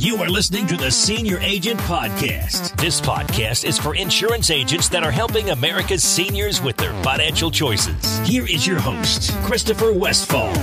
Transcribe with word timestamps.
You 0.00 0.16
are 0.22 0.30
listening 0.30 0.66
to 0.68 0.78
the 0.78 0.90
Senior 0.90 1.38
Agent 1.40 1.78
Podcast. 1.80 2.74
This 2.80 3.02
podcast 3.02 3.66
is 3.66 3.76
for 3.76 3.94
insurance 3.94 4.48
agents 4.48 4.88
that 4.88 5.04
are 5.04 5.10
helping 5.10 5.50
America's 5.50 6.02
seniors 6.02 6.62
with 6.62 6.78
their 6.78 6.94
financial 7.02 7.50
choices. 7.50 8.18
Here 8.20 8.46
is 8.46 8.66
your 8.66 8.78
host, 8.78 9.30
Christopher 9.42 9.92
Westfall. 9.92 10.54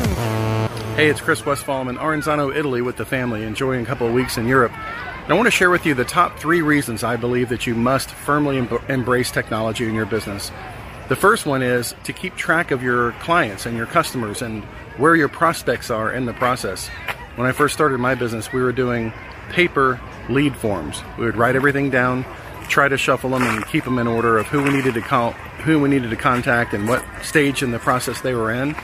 Hey, 0.96 1.08
it's 1.10 1.22
Chris 1.22 1.46
Westfall. 1.46 1.82
I'm 1.82 1.88
in 1.88 1.98
Arenzano, 1.98 2.52
Italy 2.52 2.82
with 2.82 2.98
the 2.98 3.06
family, 3.06 3.44
enjoying 3.44 3.84
a 3.84 3.86
couple 3.86 4.08
of 4.08 4.14
weeks 4.16 4.40
in 4.40 4.48
Europe. 4.48 4.72
And 4.76 5.32
I 5.32 5.36
want 5.36 5.46
to 5.46 5.52
share 5.52 5.70
with 5.70 5.86
you 5.86 5.94
the 5.94 6.04
top 6.04 6.40
three 6.40 6.64
reasons 6.64 7.04
I 7.04 7.16
believe 7.16 7.50
that 7.50 7.68
you 7.68 7.76
must 7.76 8.10
firmly 8.10 8.58
em- 8.58 8.80
embrace 8.90 9.30
technology 9.30 9.88
in 9.88 9.94
your 9.94 10.08
business. 10.08 10.52
The 11.10 11.16
first 11.16 11.46
one 11.46 11.62
is 11.62 11.94
to 12.06 12.12
keep 12.12 12.36
track 12.38 12.72
of 12.72 12.82
your 12.82 13.12
clients 13.20 13.68
and 13.68 13.78
your 13.78 13.86
customers 13.86 14.42
and 14.42 14.64
where 14.98 15.16
your 15.16 15.30
prospects 15.30 15.92
are 15.92 16.12
in 16.12 16.26
the 16.26 16.34
process. 16.34 16.90
When 17.38 17.46
I 17.46 17.52
first 17.52 17.76
started 17.76 18.00
my 18.00 18.16
business, 18.16 18.52
we 18.52 18.64
were 18.64 18.72
doing 18.72 19.14
paper 19.52 20.00
lead 20.28 20.56
forms. 20.56 21.04
We 21.20 21.26
would 21.26 21.38
write 21.38 21.56
everything 21.56 21.92
down, 21.92 22.26
try 22.68 22.88
to 22.88 22.98
shuffle 22.98 23.30
them 23.30 23.44
and 23.44 23.64
keep 23.68 23.84
them 23.84 24.00
in 24.00 24.08
order 24.08 24.40
of 24.40 24.48
who 24.48 24.64
we 24.64 24.72
needed 24.72 24.96
to 24.96 25.02
call, 25.02 25.34
who 25.64 25.80
we 25.80 25.88
needed 25.88 26.10
to 26.10 26.16
contact 26.16 26.74
and 26.74 26.88
what 26.88 27.06
stage 27.22 27.62
in 27.62 27.70
the 27.70 27.78
process 27.78 28.22
they 28.22 28.34
were 28.34 28.52
in. 28.52 28.76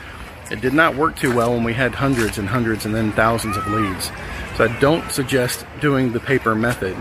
It 0.51 0.61
did 0.61 0.75
not 0.75 0.95
work 0.95 1.15
too 1.15 1.35
well 1.35 1.55
when 1.55 1.63
we 1.63 1.73
had 1.73 1.95
hundreds 1.95 2.37
and 2.37 2.47
hundreds 2.47 2.85
and 2.85 2.93
then 2.93 3.11
thousands 3.13 3.57
of 3.57 3.65
leads. 3.69 4.11
So 4.55 4.65
I 4.65 4.79
don't 4.79 5.11
suggest 5.11 5.65
doing 5.81 6.11
the 6.11 6.19
paper 6.19 6.53
method. 6.53 6.95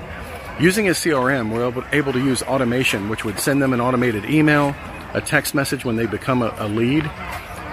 Using 0.59 0.89
a 0.89 0.93
CRM, 0.93 1.53
we're 1.53 1.85
able 1.93 2.15
to 2.15 2.19
use 2.19 2.43
automation, 2.43 3.11
which 3.11 3.27
would 3.27 3.39
send 3.39 3.61
them 3.61 3.75
an 3.75 3.81
automated 3.83 4.25
email, 4.25 4.75
a 5.13 5.21
text 5.21 5.55
message 5.55 5.85
when 5.85 5.97
they 5.97 6.07
become 6.07 6.41
a, 6.41 6.55
a 6.57 6.67
lead. 6.67 7.11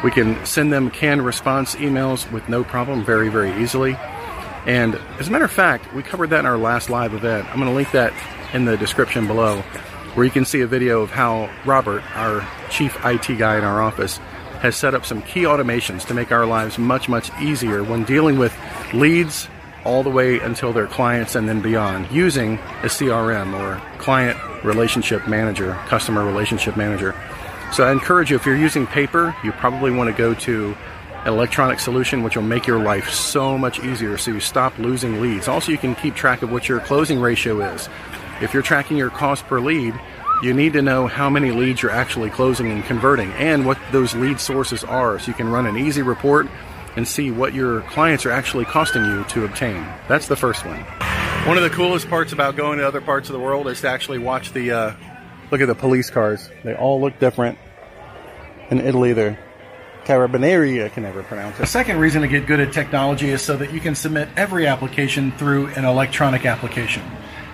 We 0.03 0.12
can 0.12 0.45
send 0.45 0.71
them 0.71 0.89
canned 0.91 1.26
response 1.26 1.76
emails 1.76 2.30
with 2.31 2.48
no 2.48 2.63
problem 2.63 3.03
very, 3.03 3.30
very 3.30 3.52
easily. 3.62 3.98
And 4.66 4.95
as 5.20 5.27
a 5.27 5.31
matter 5.31 5.45
of 5.45 5.52
fact, 5.52 5.94
we 5.94 6.03
covered 6.03 6.30
that 6.30 6.40
in 6.40 6.45
our 6.45 6.57
last 6.57 6.90
live 6.90 7.13
event. 7.13 7.48
I'm 7.49 7.55
going 7.55 7.70
to 7.70 7.76
link 7.76 7.91
that 7.91 8.13
in 8.54 8.66
the 8.66 8.77
description 8.77 9.27
below, 9.27 9.62
where 10.13 10.26
you 10.26 10.32
can 10.32 10.46
see 10.46 10.62
a 10.62 10.68
video 10.68 11.01
of 11.01 11.12
how 11.12 11.49
Robert, 11.65 12.04
our 12.15 12.48
chief 12.70 12.98
IT 13.05 13.38
guy 13.38 13.57
in 13.57 13.63
our 13.63 13.82
office, 13.82 14.18
has 14.62 14.76
set 14.76 14.93
up 14.93 15.05
some 15.05 15.21
key 15.21 15.43
automations 15.43 16.05
to 16.07 16.13
make 16.13 16.32
our 16.32 16.45
lives 16.45 16.77
much, 16.77 17.07
much 17.07 17.32
easier 17.41 17.84
when 17.84 18.04
dealing 18.04 18.38
with 18.38 18.54
leads 18.93 19.48
all 19.85 20.04
the 20.04 20.10
way 20.10 20.40
until 20.40 20.73
their 20.73 20.88
clients 20.88 21.35
and 21.35 21.48
then 21.48 21.62
beyond 21.62 22.12
using 22.12 22.55
a 22.84 22.88
CRM 22.88 23.57
or 23.57 23.82
client 23.98 24.38
relationship 24.63 25.27
manager, 25.27 25.73
customer 25.88 26.26
relationship 26.26 26.76
manager. 26.76 27.16
So 27.71 27.84
I 27.85 27.91
encourage 27.91 28.31
you, 28.31 28.35
if 28.35 28.45
you're 28.45 28.57
using 28.57 28.87
paper, 28.87 29.35
you 29.43 29.51
probably 29.53 29.91
want 29.91 30.09
to 30.09 30.17
go 30.17 30.34
to 30.34 30.75
an 31.23 31.27
electronic 31.27 31.79
solution, 31.79 32.23
which 32.23 32.35
will 32.35 32.43
make 32.43 32.65
your 32.65 32.79
life 32.79 33.09
so 33.09 33.57
much 33.57 33.79
easier 33.79 34.17
so 34.17 34.31
you 34.31 34.39
stop 34.39 34.77
losing 34.79 35.21
leads. 35.21 35.48
Also, 35.48 35.71
you 35.71 35.77
can 35.77 35.93
keep 35.95 36.15
track 36.15 36.41
of 36.41 36.51
what 36.51 36.67
your 36.67 36.79
closing 36.79 37.20
ratio 37.20 37.61
is. 37.73 37.87
If 38.41 38.53
you're 38.53 38.63
tracking 38.63 38.98
your 38.98 39.09
cost 39.09 39.45
per 39.45 39.59
lead, 39.59 39.93
you 40.41 40.53
need 40.53 40.73
to 40.73 40.81
know 40.81 41.07
how 41.07 41.29
many 41.29 41.51
leads 41.51 41.81
you're 41.81 41.91
actually 41.91 42.29
closing 42.29 42.71
and 42.71 42.84
converting 42.85 43.31
and 43.34 43.65
what 43.65 43.77
those 43.91 44.15
lead 44.15 44.39
sources 44.39 44.83
are 44.83 45.20
so 45.20 45.27
you 45.27 45.33
can 45.33 45.49
run 45.49 45.65
an 45.65 45.77
easy 45.77 46.01
report 46.01 46.48
and 46.95 47.07
see 47.07 47.29
what 47.29 47.54
your 47.54 47.81
clients 47.81 48.26
are 48.26 48.31
actually 48.31 48.65
costing 48.65 49.04
you 49.05 49.23
to 49.26 49.45
obtain. 49.45 49.85
That's 50.07 50.27
the 50.27 50.35
first 50.35 50.65
one. 50.65 50.79
One 51.45 51.57
of 51.57 51.63
the 51.63 51.70
coolest 51.70 52.09
parts 52.09 52.31
about 52.31 52.55
going 52.55 52.79
to 52.79 52.87
other 52.87 53.01
parts 53.01 53.29
of 53.29 53.33
the 53.33 53.39
world 53.39 53.67
is 53.67 53.81
to 53.81 53.89
actually 53.89 54.17
watch 54.17 54.54
the 54.54 54.71
uh, 54.71 54.93
look 55.51 55.61
at 55.61 55.67
the 55.67 55.75
police 55.75 56.09
cars. 56.09 56.49
They 56.63 56.75
all 56.75 57.01
look 57.01 57.19
different. 57.19 57.57
In 58.69 58.81
Italy, 58.81 59.13
they're 59.13 59.39
Carabinieri, 60.05 60.83
I 60.83 60.89
can 60.89 61.03
never 61.03 61.21
pronounce 61.21 61.57
it. 61.57 61.61
The 61.61 61.67
second 61.67 61.99
reason 61.99 62.23
to 62.23 62.27
get 62.27 62.47
good 62.47 62.59
at 62.59 62.73
technology 62.73 63.29
is 63.29 63.43
so 63.43 63.57
that 63.57 63.71
you 63.71 63.79
can 63.79 63.93
submit 63.93 64.27
every 64.35 64.66
application 64.66 65.31
through 65.33 65.67
an 65.67 65.85
electronic 65.85 66.47
application. 66.47 67.03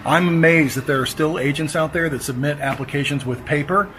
I'm 0.06 0.28
amazed 0.28 0.78
that 0.78 0.88
there 0.88 1.02
are 1.02 1.06
still 1.06 1.38
agents 1.38 1.76
out 1.76 1.92
there 1.92 2.08
that 2.10 2.22
submit 2.22 2.60
applications 2.60 3.26
with 3.26 3.44
paper 3.44 3.90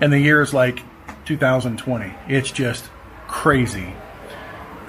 in 0.00 0.10
the 0.10 0.18
year 0.18 0.40
is 0.40 0.52
like 0.52 0.82
2020. 1.26 2.12
It's 2.26 2.50
just 2.50 2.88
crazy. 3.28 3.94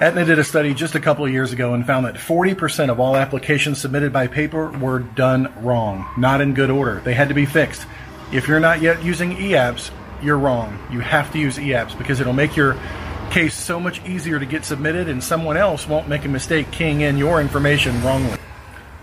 Aetna 0.00 0.24
did 0.24 0.40
a 0.40 0.44
study 0.44 0.74
just 0.74 0.96
a 0.96 1.00
couple 1.00 1.24
of 1.24 1.30
years 1.30 1.52
ago 1.52 1.74
and 1.74 1.86
found 1.86 2.06
that 2.06 2.16
40% 2.16 2.90
of 2.90 2.98
all 2.98 3.14
applications 3.16 3.80
submitted 3.80 4.12
by 4.12 4.26
paper 4.26 4.68
were 4.70 4.98
done 4.98 5.52
wrong, 5.62 6.08
not 6.18 6.40
in 6.40 6.54
good 6.54 6.70
order. 6.70 7.00
They 7.04 7.14
had 7.14 7.28
to 7.28 7.34
be 7.34 7.46
fixed. 7.46 7.86
If 8.32 8.48
you're 8.48 8.60
not 8.60 8.80
yet 8.80 9.04
using 9.04 9.36
eApps, 9.36 9.90
you're 10.22 10.38
wrong. 10.38 10.78
You 10.90 11.00
have 11.00 11.30
to 11.32 11.38
use 11.38 11.58
eApps 11.58 11.98
because 11.98 12.18
it'll 12.18 12.32
make 12.32 12.56
your 12.56 12.78
case 13.30 13.54
so 13.54 13.78
much 13.78 14.02
easier 14.06 14.38
to 14.38 14.46
get 14.46 14.64
submitted 14.64 15.08
and 15.08 15.22
someone 15.22 15.58
else 15.58 15.86
won't 15.86 16.08
make 16.08 16.24
a 16.24 16.28
mistake 16.28 16.70
keying 16.70 17.02
in 17.02 17.18
your 17.18 17.42
information 17.42 18.02
wrongly. 18.02 18.38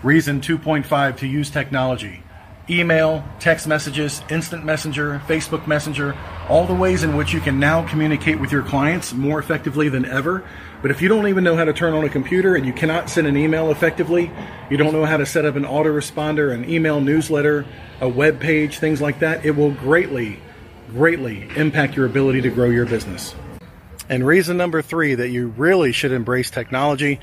Reason 0.02 0.40
2.5 0.40 1.18
to 1.18 1.28
use 1.28 1.48
technology. 1.48 2.24
Email, 2.70 3.24
text 3.40 3.66
messages, 3.66 4.22
instant 4.30 4.64
messenger, 4.64 5.20
Facebook 5.26 5.66
Messenger, 5.66 6.16
all 6.48 6.66
the 6.66 6.74
ways 6.74 7.02
in 7.02 7.16
which 7.16 7.32
you 7.32 7.40
can 7.40 7.58
now 7.58 7.84
communicate 7.88 8.38
with 8.38 8.52
your 8.52 8.62
clients 8.62 9.12
more 9.12 9.40
effectively 9.40 9.88
than 9.88 10.04
ever. 10.04 10.44
But 10.80 10.92
if 10.92 11.02
you 11.02 11.08
don't 11.08 11.26
even 11.26 11.42
know 11.42 11.56
how 11.56 11.64
to 11.64 11.72
turn 11.72 11.94
on 11.94 12.04
a 12.04 12.08
computer 12.08 12.54
and 12.54 12.64
you 12.64 12.72
cannot 12.72 13.10
send 13.10 13.26
an 13.26 13.36
email 13.36 13.72
effectively, 13.72 14.30
you 14.70 14.76
don't 14.76 14.92
know 14.92 15.04
how 15.04 15.16
to 15.16 15.26
set 15.26 15.44
up 15.44 15.56
an 15.56 15.64
autoresponder, 15.64 16.54
an 16.54 16.70
email 16.70 17.00
newsletter, 17.00 17.66
a 18.00 18.08
web 18.08 18.38
page, 18.38 18.78
things 18.78 19.00
like 19.00 19.18
that, 19.18 19.44
it 19.44 19.56
will 19.56 19.72
greatly, 19.72 20.38
greatly 20.90 21.48
impact 21.56 21.96
your 21.96 22.06
ability 22.06 22.40
to 22.42 22.50
grow 22.50 22.70
your 22.70 22.86
business. 22.86 23.34
And 24.08 24.24
reason 24.24 24.56
number 24.56 24.80
three 24.80 25.16
that 25.16 25.30
you 25.30 25.48
really 25.56 25.90
should 25.90 26.12
embrace 26.12 26.50
technology 26.50 27.18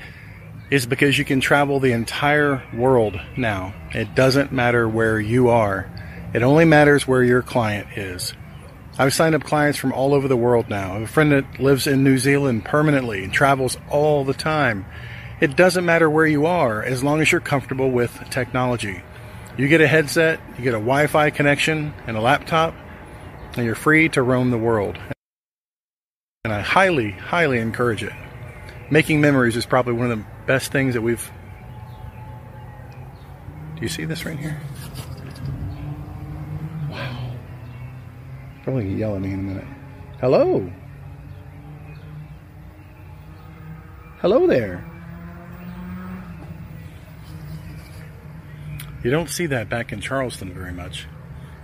is 0.70 0.86
because 0.86 1.18
you 1.18 1.24
can 1.24 1.40
travel 1.40 1.80
the 1.80 1.92
entire 1.92 2.62
world 2.74 3.20
now. 3.36 3.74
It 3.92 4.14
doesn't 4.14 4.52
matter 4.52 4.88
where 4.88 5.18
you 5.18 5.48
are. 5.48 5.90
It 6.34 6.42
only 6.42 6.64
matters 6.64 7.08
where 7.08 7.22
your 7.22 7.42
client 7.42 7.96
is. 7.96 8.34
I've 8.98 9.14
signed 9.14 9.34
up 9.34 9.44
clients 9.44 9.78
from 9.78 9.92
all 9.92 10.12
over 10.12 10.28
the 10.28 10.36
world 10.36 10.68
now. 10.68 10.90
I 10.90 10.94
have 10.94 11.02
a 11.02 11.06
friend 11.06 11.32
that 11.32 11.60
lives 11.60 11.86
in 11.86 12.04
New 12.04 12.18
Zealand 12.18 12.64
permanently 12.64 13.24
and 13.24 13.32
travels 13.32 13.76
all 13.88 14.24
the 14.24 14.34
time. 14.34 14.84
It 15.40 15.56
doesn't 15.56 15.84
matter 15.84 16.10
where 16.10 16.26
you 16.26 16.46
are 16.46 16.82
as 16.82 17.04
long 17.04 17.20
as 17.20 17.30
you're 17.30 17.40
comfortable 17.40 17.90
with 17.90 18.28
technology. 18.28 19.00
You 19.56 19.68
get 19.68 19.80
a 19.80 19.86
headset, 19.86 20.40
you 20.56 20.64
get 20.64 20.74
a 20.74 20.78
Wi 20.78 21.06
Fi 21.06 21.30
connection, 21.30 21.94
and 22.06 22.16
a 22.16 22.20
laptop, 22.20 22.74
and 23.56 23.64
you're 23.64 23.74
free 23.74 24.08
to 24.10 24.22
roam 24.22 24.50
the 24.50 24.58
world. 24.58 24.98
And 26.44 26.52
I 26.52 26.60
highly, 26.60 27.12
highly 27.12 27.58
encourage 27.58 28.02
it. 28.02 28.12
Making 28.90 29.20
memories 29.20 29.56
is 29.56 29.66
probably 29.66 29.92
one 29.92 30.10
of 30.10 30.18
the 30.18 30.24
best 30.46 30.72
things 30.72 30.94
that 30.94 31.02
we've. 31.02 31.30
Do 33.76 33.82
you 33.82 33.88
see 33.88 34.04
this 34.04 34.24
right 34.24 34.38
here? 34.38 34.60
Wow. 36.90 37.32
Probably 38.64 38.94
yell 38.94 39.14
at 39.14 39.20
me 39.20 39.32
in 39.32 39.40
a 39.40 39.42
minute. 39.42 39.66
Hello. 40.20 40.72
Hello 44.20 44.46
there. 44.46 44.84
You 49.04 49.10
don't 49.10 49.28
see 49.28 49.46
that 49.46 49.68
back 49.68 49.92
in 49.92 50.00
Charleston 50.00 50.52
very 50.52 50.72
much. 50.72 51.06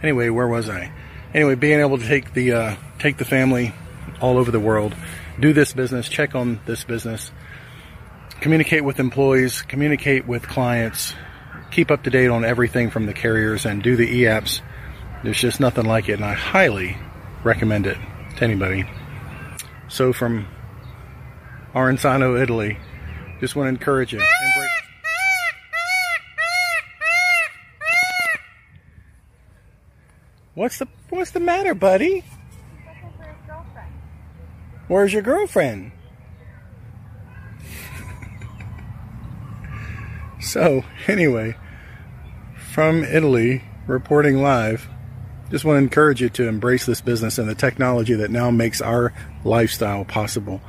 Anyway, 0.03 0.29
where 0.29 0.47
was 0.47 0.69
I? 0.69 0.93
Anyway, 1.33 1.57
being 1.57 1.81
able 1.81 1.99
to 1.99 2.07
take 2.07 2.33
the 2.33 2.53
uh, 2.53 2.77
take 2.99 3.17
the 3.17 3.25
family 3.25 3.73
all 4.25 4.39
over 4.39 4.51
the 4.51 4.59
world, 4.59 4.97
do 5.39 5.53
this 5.53 5.75
business, 5.75 6.09
check 6.09 6.35
on 6.35 6.59
this 6.65 6.83
business, 6.83 7.31
communicate 8.41 8.83
with 8.83 8.99
employees, 8.99 9.61
communicate 9.61 10.27
with 10.27 10.49
clients, 10.49 11.15
keep 11.71 11.91
up 11.91 12.03
to 12.05 12.11
date 12.11 12.29
on 12.29 12.43
everything 12.43 12.89
from 12.89 13.05
the 13.05 13.13
carriers, 13.13 13.67
and 13.67 13.83
do 13.83 13.97
the 13.97 14.09
e-apps. 14.21 14.63
There's 15.23 15.39
just 15.39 15.61
nothing 15.61 15.85
like 15.85 16.09
it, 16.09 16.15
and 16.15 16.25
I 16.25 16.33
highly 16.33 16.97
recommend 17.43 17.87
it 17.87 17.99
to 18.37 18.45
anybody. 18.45 18.89
So 19.89 20.15
from 20.15 20.49
Arenzano, 21.75 22.41
Italy, 22.41 22.79
just 23.41 23.55
want 23.55 23.67
to 23.67 23.71
encourage 23.71 24.15
you. 24.15 24.23
What's 30.55 30.79
the 30.79 30.89
What's 31.11 31.33
the 31.33 31.41
matter, 31.41 31.75
buddy? 31.75 32.25
Where's 34.89 35.13
your 35.13 35.23
girlfriend? 35.23 35.93
so, 40.41 40.83
anyway, 41.07 41.55
from 42.57 43.05
Italy, 43.05 43.63
reporting 43.87 44.43
live, 44.43 44.89
just 45.51 45.65
want 45.65 45.77
to 45.77 45.83
encourage 45.83 46.21
you 46.21 46.29
to 46.31 46.49
embrace 46.49 46.87
this 46.87 47.01
business 47.01 47.39
and 47.39 47.49
the 47.49 47.55
technology 47.55 48.15
that 48.15 48.31
now 48.31 48.51
makes 48.51 48.81
our 48.81 49.13
lifestyle 49.45 50.05
possible 50.05 50.61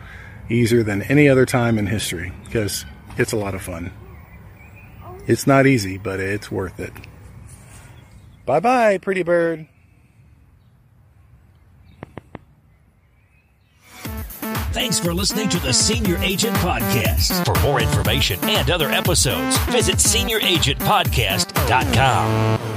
easier 0.50 0.84
than 0.84 1.02
any 1.04 1.28
other 1.28 1.46
time 1.46 1.78
in 1.78 1.88
history 1.88 2.32
because 2.44 2.86
it's 3.18 3.32
a 3.32 3.38
lot 3.38 3.56
of 3.56 3.62
fun. 3.62 3.92
It's 5.28 5.48
not 5.48 5.66
easy, 5.66 5.98
but 5.98 6.20
it's 6.20 6.52
worth 6.52 6.80
it. 6.80 6.94
Bye 8.46 8.60
bye, 8.60 9.00
pretty 9.00 9.24
bird. 9.24 9.68
Thanks 14.76 15.00
for 15.00 15.14
listening 15.14 15.48
to 15.50 15.60
the 15.60 15.72
Senior 15.72 16.18
Agent 16.18 16.58
Podcast. 16.58 17.46
For 17.46 17.58
more 17.66 17.80
information 17.80 18.38
and 18.44 18.70
other 18.70 18.90
episodes, 18.90 19.58
visit 19.70 20.00
senioragentpodcast.com. 20.00 22.75